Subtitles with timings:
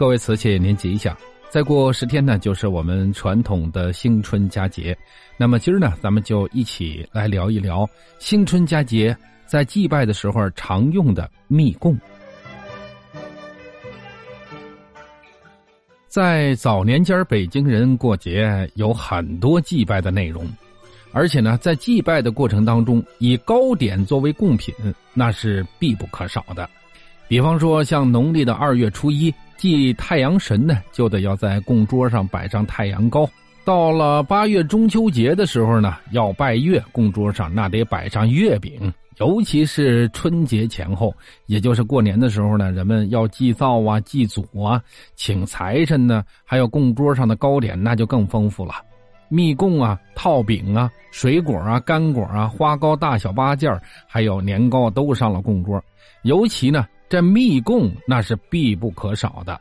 [0.00, 1.14] 各位瓷器，您吉祥！
[1.50, 4.96] 再过十天呢，就是我们传统的新春佳节。
[5.36, 7.86] 那么今儿呢，咱们就一起来聊一聊
[8.18, 11.94] 新春佳节在祭拜的时候常用的密供。
[16.08, 20.50] 在早年间，北京人过节有很多祭拜的内容，
[21.12, 24.74] 而且呢，在祭拜的过程当中，以糕点作为贡品，
[25.12, 26.66] 那是必不可少的。
[27.28, 33.26] 比方说，像农历的二月初一祭太阳神呢，就得要在供桌上摆上太阳糕；
[33.62, 38.90] 到了八月中秋节的时候呢，要拜月，供桌上那得摆上月饼。
[39.18, 41.14] 尤其是春节前后，
[41.44, 44.82] 也就是过年的时候呢，人们要祭灶啊、祭祖啊、
[45.14, 48.76] 请财神呢，还有供桌上的糕点，那就更丰富了。
[49.28, 55.78] 蜜供啊、套饼啊、水果啊、干果啊、花糕大小八件还有年糕都上了供桌。
[56.22, 56.86] 尤其呢。
[57.10, 59.60] 这密供那是必不可少的。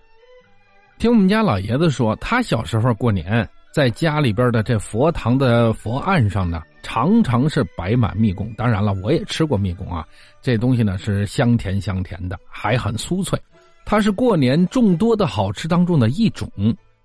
[0.99, 8.53] 听我们家老爷子说，他小时候过年，在家里边的这佛堂的佛案上呢，常常是摆满蜜供。
[8.53, 10.05] 当然了，我也吃过蜜供啊，
[10.43, 13.41] 这东西呢是香甜香甜的，还很酥脆。
[13.83, 16.47] 它是过年众多的好吃当中的一种。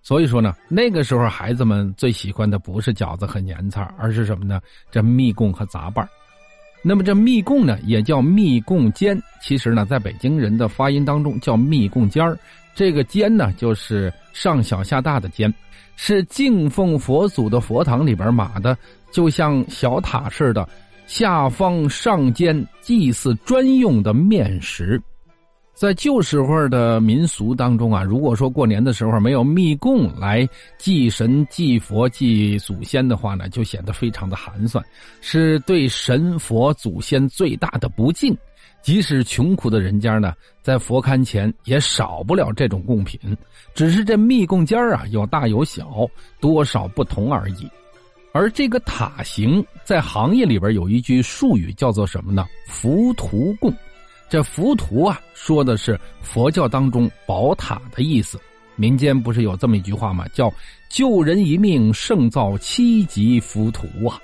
[0.03, 4.61] 所以说呢，那个时候孩子们最喜欢的不是饺子和年菜，而是什么呢？
[4.91, 6.07] 这蜜供和杂拌
[6.87, 9.19] 那么这密供呢，也叫密供间。
[9.41, 12.39] 其实呢，在北京人的发音当中叫密供尖儿。
[12.75, 15.53] 这个间呢，就是上小下大的间，
[15.97, 18.77] 是敬奉佛祖的佛堂里边码的，
[19.11, 20.69] 就像小塔似的，
[21.07, 25.01] 下方上间祭祀专用的面食。
[25.75, 34.83] 在旧时候的民俗当中啊，如果说过年的时候没有密供来祭神、祭佛、祭祖先的话呢，就显得非常的寒酸，
[35.21, 38.37] 是对神佛祖先最大的不敬。
[38.83, 43.19] 即使穷苦的人家呢，在佛龛前也少不了这种贡品，
[43.75, 46.07] 只是这密供间啊有大有小，
[46.39, 47.69] 多少不同而已。
[48.33, 52.47] 而这个塔形在行业里边有一句术语叫做什么呢？
[52.69, 53.75] 浮屠供。
[54.29, 58.39] 这浮屠啊，说的是佛教当中宝塔的意思。
[58.77, 60.27] 民间不是有这么一句话吗？
[60.35, 60.53] 叫
[60.91, 64.21] “救人一命胜造七级浮屠”啊。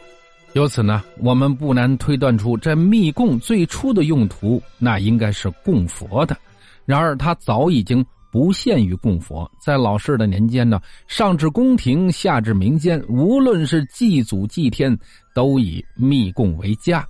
[0.54, 6.36] 由此呢，我们不难推断出，这密供最初的用途，那应该是供佛的。
[6.84, 14.98] 然而，它早已经不限于供佛，在老式的年间呢，上至宫廷，下至民间，无论是祭祖祭天，
[15.32, 17.06] 都以密供为佳。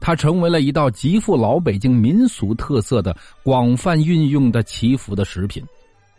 [0.00, 5.62] 它成为了一道极富老北京民俗特色的、广泛运用的祈福的食品。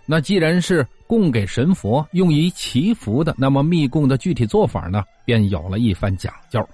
[0.06, 6.68] 那既然是供给神佛用于祈福的，那么密供的具体做法呢，便有了一番讲究。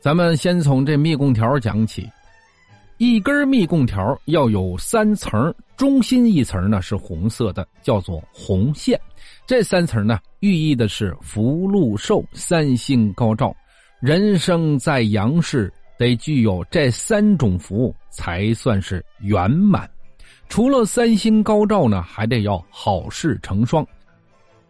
[0.00, 2.08] 咱们先从这密供条讲起。
[2.98, 8.98] 一根密供条要有三层，中心一层呢是红色的，叫做红线。
[9.46, 13.54] 这三层呢，寓意的是福禄寿三星高照，
[14.00, 15.72] 人生在阳世。
[15.98, 19.88] 得具有这三种服务才算是圆满。
[20.48, 23.86] 除了三星高照呢，还得要好事成双。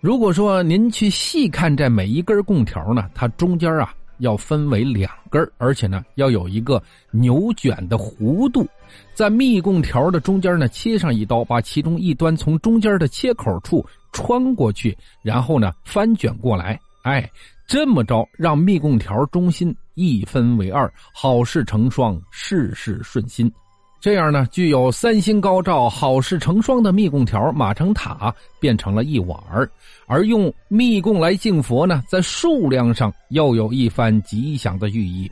[0.01, 8.67] 如果说您去细看这每一根供条呢，它中间啊要分为两根，而且呢要有一个扭卷的弧度，
[9.15, 17.29] 在密供条的中间呢切上一刀，把其中一端从中间的切口处穿过去，然后呢翻卷过来，哎。
[17.69, 23.53] 这么着，让密供条中心一分为二，好事成双，事事顺心。
[23.99, 29.69] 这样呢，具有三星高照、好事成双的密供条马成塔，变成了一碗儿。
[30.07, 35.29] 而用密供来敬佛呢，在数量上又有一番吉祥的寓意。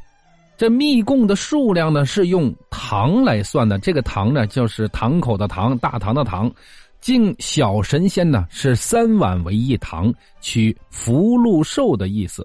[0.56, 3.78] 这密供的数量呢，是用堂来算的。
[3.78, 6.50] 这个堂呢，就是堂口的堂，大堂的堂。
[7.00, 12.42] 敬小神仙呢是三碗为一堂，取福禄寿的意思；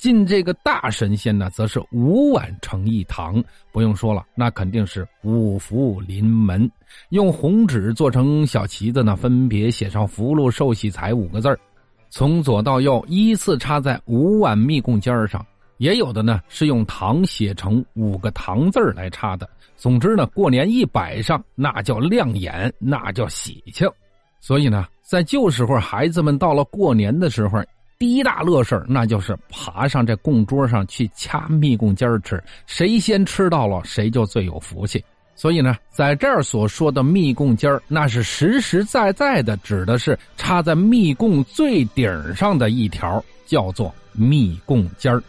[0.00, 3.44] 进这个大神仙呢，则是五碗成一堂。
[3.70, 6.68] 不用说了，那肯定是五福临门。
[7.10, 11.54] 用红纸做成小旗子呢，分别写上“福禄寿喜财”五个字
[12.08, 15.44] 从左到右依次插在五碗密供尖上。
[15.76, 19.48] 也有的呢是用糖写成五个糖字来插的。
[19.76, 23.86] 总之呢，过年一摆上，那叫亮眼，那叫喜庆。
[24.40, 27.62] 所以呢，在旧时候，孩子们到了过年的时候，
[28.00, 35.04] 第一大乐事那就是爬上这供桌上去掐蜜供尖吃，谁先吃到了，谁就最有福气。
[35.36, 45.22] 所以呢，在这儿所说的蜜供尖那是实实在在的，指的是插在蜜供最顶上的一条，叫做蜜供尖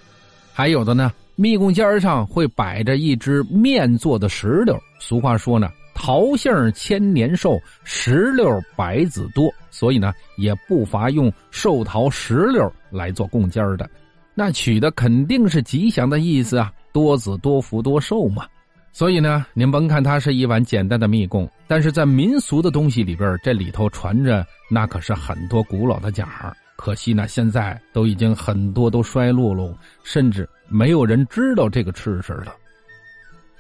[0.53, 4.81] 还有的呢，蜜供尖上会摆着一只面做的石榴。
[4.97, 13.89] 俗话说呢，桃杏千年寿，石榴百子多，所以呢，也不乏用寿桃、石榴来做供尖的。
[14.33, 18.45] 那取的肯定是吉祥的意思啊，多子多福多寿嘛。
[18.93, 26.55] 所以呢，您甭看它是一碗简单的蜜供，但是在民俗的东西里边，这里头传着那可是很多古老的讲儿。
[26.75, 32.55] 可惜呢，现在都已经很多都衰落了，甚至没有人知道这个吃食了。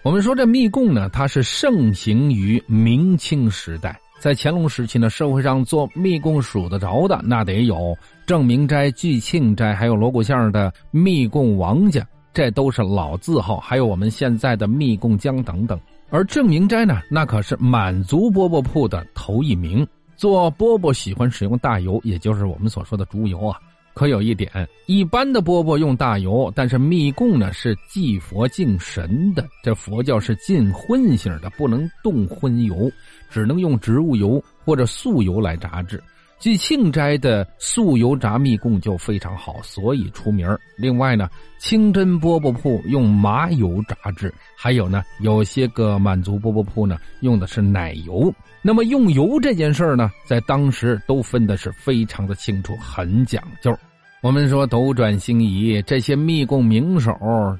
[0.03, 7.95] 我们说这密供呢，它是盛行于明清时代，在乾隆时期呢，社会上做密供数得着的，那得有
[8.25, 12.03] 郑明斋、聚庆斋，还有锣鼓巷的密供王家，
[12.33, 13.57] 这都是老字号。
[13.57, 15.79] 还有我们现在的密供江等等。
[16.09, 19.87] 而郑明斋呢，那可是满族饽饽铺的头一名。
[20.17, 23.59] 做饽饽喜欢使用大油，也就是我们所说的猪油啊。
[23.93, 24.49] 可有一点，
[24.85, 32.89] 一般的饽饽用大油，但是密供呢是祭佛敬神的，这佛教是禁荤性的，不能动荤油，
[33.29, 36.01] 只能用植物油或者素油来炸制。
[36.41, 41.29] 据庆斋的素油炸蜜供就非常好，所以出名另外呢，
[41.59, 48.33] 清真饽饽铺用麻油炸制，还有呢，有些个满族饽饽铺呢用的是奶油。
[48.63, 53.71] 那么用油这件事儿呢，在当时都分的是非常的清楚，很讲究。
[54.23, 57.15] 我们说斗转星移，这些蜜供名手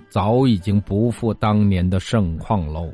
[0.10, 2.92] 早已经不复当年的盛况喽。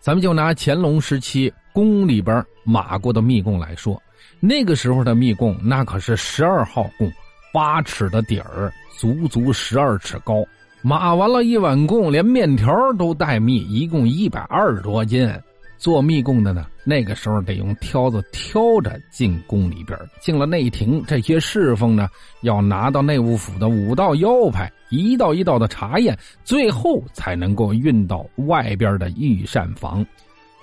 [0.00, 4.02] 咱们就拿乾隆时期宫里边码过的蜜供来说。
[4.40, 7.10] 那个时候的蜜供，那可是十二号供，
[7.52, 10.44] 八尺的底儿，足足十二尺高。
[10.82, 15.30] 码完了一碗供，连面条都带蜜，一共一百二十多斤。
[15.78, 19.98] 做蜜供的呢，那个时候得用挑子挑着进宫里边。
[20.20, 22.08] 进了内廷，这些侍奉呢，
[22.42, 30.06] 要拿到内务府的五道腰牌，一道一道的查验，最后才能够运到外边的御膳房。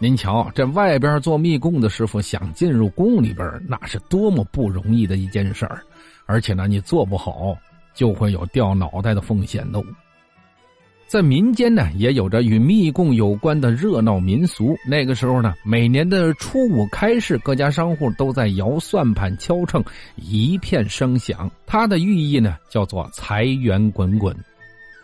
[0.01, 5.81] 您瞧，这外边做密供的师傅想进入宫里边，那是多么不容易的一件事儿，
[6.25, 7.53] 而且呢，你做不好
[7.93, 9.83] 就会有掉脑袋的风险的。
[11.05, 14.73] 在民间呢，也有着与密供有关的热闹民俗。
[14.87, 19.83] 那个时候呢，每年的初五开市，各家商户都在摇算盘、敲秤，
[20.15, 21.51] 一片声响。
[21.65, 24.33] 它的寓意呢，叫做财源滚滚。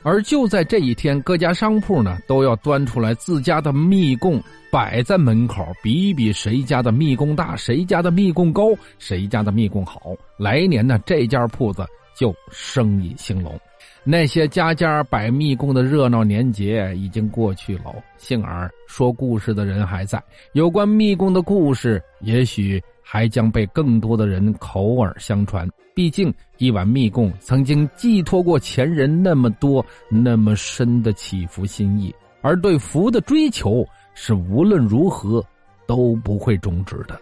[0.05, 4.39] 而就在这一天，各家商铺呢都要端出来自家的蜜供
[4.71, 8.65] 摆在门口，比一比谁家的蜜供大，谁家的蜜供高，
[8.99, 10.15] 谁家的蜜供好。
[10.37, 11.83] 来年呢，这家铺子
[12.15, 13.59] 就生意兴隆。
[14.03, 17.85] 那些家家摆蜜供的热闹年节已经过去了，
[18.19, 20.23] 幸而说故事的人还在。
[20.53, 22.79] 有关蜜供的故事，也许。
[23.07, 25.69] 还将被更多的人口耳相传。
[25.93, 33.85] 毕竟，一碗蜜供曾经寄托过前人那么多、那么深的祈福心意，而对福的追求
[34.15, 35.41] 是无论如何
[35.87, 37.17] 都不会终止的。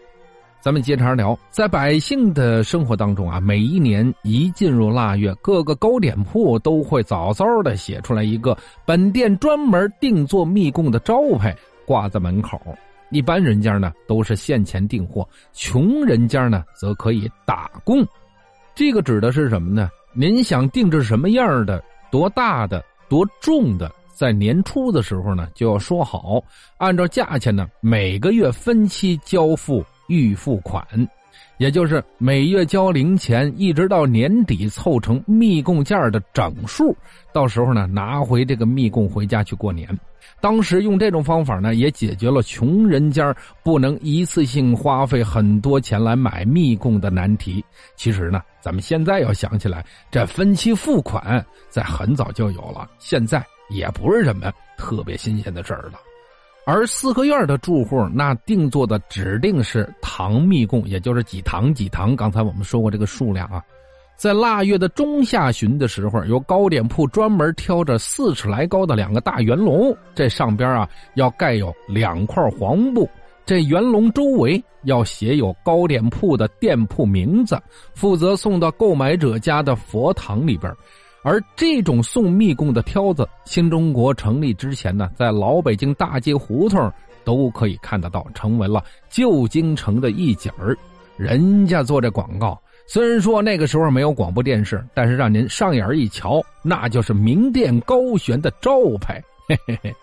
[0.60, 11.54] 咱们接茬聊，在百姓的生活当中啊，每一年一进入腊月，各个糕点铺都会早早的写出来一个本店专门定做蜜供的招牌，
[11.86, 12.60] 挂在门口。
[13.14, 18.06] 一般人家呢都是现钱订货，穷人家呢则可以打工。
[18.76, 19.88] 这个指的是什么呢？
[20.14, 21.82] 您想定制什么样的、
[22.12, 26.44] 多大的、多重的，在年初的时候呢就要说好，
[26.78, 30.84] 按照价钱呢每个月分期交付预付款，
[31.58, 36.96] 也就是每月交零钱，一直到年底凑成密供件的整数，
[37.32, 39.88] 到时候呢拿回这个密供回家去过年。
[40.40, 47.64] 当时用这种方法呢，也解决了穷人家不能一次性花费很多钱来买密供的难题。
[47.96, 55.94] 其实呢，咱们现在要想起来，这分期付款在很早就有了，现在也不是什么特别新鲜的事儿了。
[56.66, 62.16] 而四合院的住户那定做的指定是糖蜜供，也就是几糖几糖。
[62.16, 63.62] 刚才我们说过这个数量啊。
[64.16, 73.10] 在腊月的中下旬的时候，由糕点铺专门挑着四尺来高的两个大圆笼，这上边啊要盖有两块黄布，
[73.46, 77.60] 这圆笼周围要写有糕点铺的店铺名字，
[77.94, 80.74] 负责送到购买者家的佛堂里边。
[81.24, 86.92] 而这种送蜜供的挑子，新中国成立之前呢，在老北京大街胡同
[87.24, 90.78] 都可以看得到，成为了旧京城的一景儿。
[91.16, 92.60] 人家做这广告。
[92.86, 99.24] 虽然说那个时候没有广播电视，但是让您上眼一瞧，那就是名店高悬的招牌。
[99.48, 99.96] 嘿嘿嘿。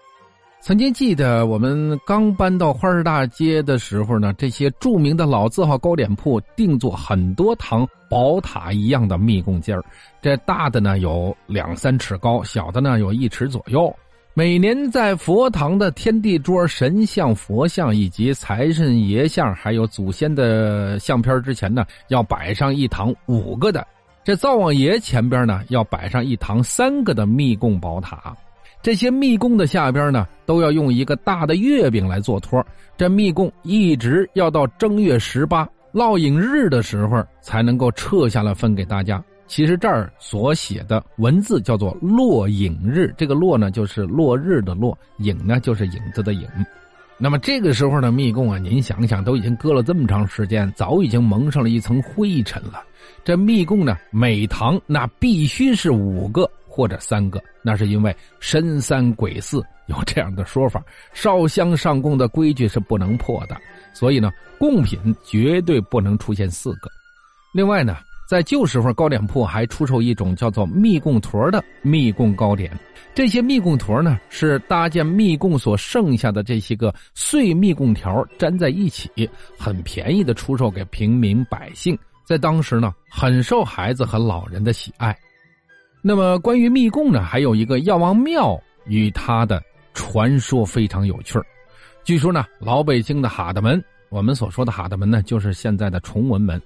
[0.63, 9.83] 曾经记得我们刚搬到花市大街的时候呢，这些著名的老字号糕点铺定做很多堂宝塔一样的密供尖儿，
[10.21, 13.93] 这大的呢有两三尺高，小的呢有一尺左右。
[14.35, 23.81] 每年在佛堂的天地桌、神像、佛像以及财神爷像，还有祖先的相片之前呢，要摆上一堂五个的；
[24.23, 28.37] 这灶王爷前边呢，要摆上一堂三个的密供宝塔。
[28.83, 32.65] 这些密供的下边呢，都要用一个大的月饼来做托。
[32.97, 39.23] 这密供一直要到正月十八烙影日的时候，才能够撤下来分给大家。
[39.47, 46.47] 其实这儿所写的文字叫做“落影日”，这个“落”呢就是落日的“落”，“影”呢就是影子的“影”。
[47.19, 52.83] 那么这个时候的密供啊，您想想，都已经搁了这么长时间，早已经蒙上了一层灰尘了。
[53.25, 60.81] 这密供呢，每堂那必须是五个或者三个，那是因为神三鬼四有这样的说法，
[61.13, 63.61] 烧香上供的规矩是不能破的，
[63.93, 66.89] 所以呢，贡品绝对不能出现四个。
[67.53, 67.97] 另外呢。
[68.31, 72.71] 在旧时候，糕点铺还出售一种叫做密供坨的密供糕点。
[73.13, 81.99] 这些密供坨呢，是搭建密供所剩下的这些个碎密供条粘在一起，很便宜的出售给平民百姓。
[82.25, 85.13] 在当时呢，很受孩子和老人的喜爱。
[86.03, 91.39] 那么，关于密供呢，还有一个药王庙与它的传说非常有趣
[92.03, 96.61] 据说呢，老北京的哈德门，我们所说的哈德门呢，就是现在的崇文门。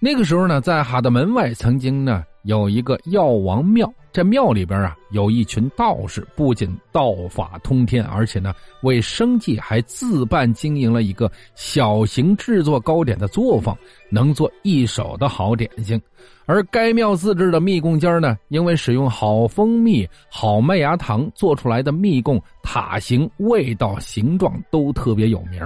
[0.00, 8.52] 那个时候呢，在哈德门外曾经呢有一个药王庙，这庙里边啊有一群道士，不仅道法通天，而且呢
[8.82, 13.78] 为生计还自办经营了一个小型制作糕点的作坊，
[14.10, 15.98] 能做一手的好点心。
[16.46, 25.60] 而该庙自制的蜜供尖呢，因为使用好蜂蜜、好麦芽糖做出来的蜜供塔形、味道、形状都特别有名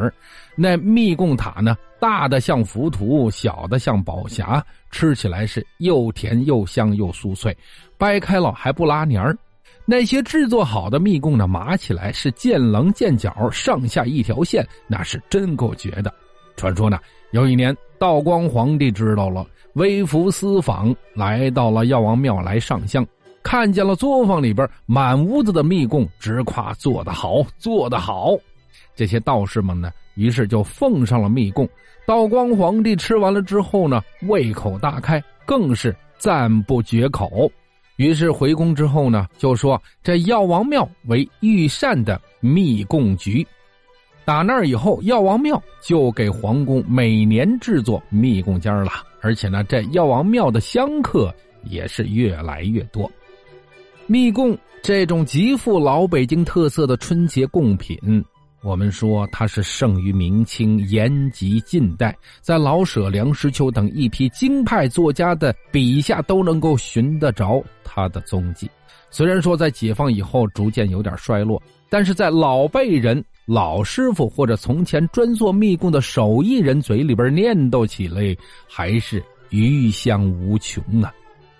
[0.54, 7.56] 那蜜供塔呢，大的像浮屠，小的像宝匣，吃起来是又甜又香又酥脆，
[7.96, 9.36] 掰开了还不拉黏儿。
[9.84, 16.12] 那些制作好的蜜供呢，码起来是见棱见角，上下一条线，那是真够绝的。
[16.56, 16.98] 传说呢，
[17.32, 19.46] 有一年道光皇帝知道了。
[19.78, 23.06] 微服私访，来到了药王庙来上香，
[23.44, 28.36] 看见了作坊里边满屋子的蜜供，直夸做得好，做得好。
[28.96, 31.66] 这些道士们呢，于是就奉上了蜜供。
[32.04, 37.48] 道光皇帝吃完了之后呢，胃口大开，更是赞不绝口。
[37.98, 43.46] 于是回宫之后呢，就说这药王庙为御膳的蜜供局。
[44.24, 48.90] 打那儿以后，药王庙就给皇宫每年制作蜜供尖了。
[49.20, 51.34] 而且呢，这药王庙的香客
[51.64, 53.10] 也是越来越多。
[54.06, 57.98] 蜜供这种极富老北京特色的春节贡品，
[58.62, 68.70] 我们说它是盛于明清，延及近代，在老舍、梁实秋等一批京派作家的笔下都能够寻得着它的踪迹。
[69.10, 73.24] 虽然说在解放以后逐渐有点衰落，但是在老辈人。
[73.48, 78.36] 老师傅或者从前专做密供的手艺人嘴里边念叨起来，
[78.68, 81.10] 还是余香无穷啊！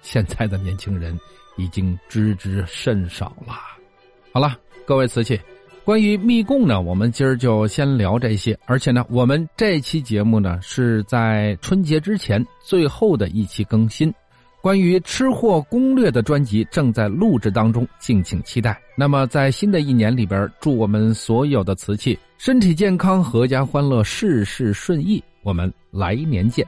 [0.03, 1.19] 现在的年轻人
[1.57, 3.55] 已经知之甚少了。
[4.33, 4.55] 好了，
[4.85, 5.41] 各位瓷器，
[5.83, 8.59] 关于密供呢，我们今儿就先聊这些。
[8.67, 14.13] 而且呢，我们这期节目呢是在春节之前最后的一期更新。
[14.61, 18.81] 关于吃货攻略的专辑正在录制当中，敬请期待。
[18.97, 25.23] 那么，在新的一年里边，祝我们所有的瓷器身体健康、阖家欢乐、事事顺意。
[25.43, 26.67] 我们来年见。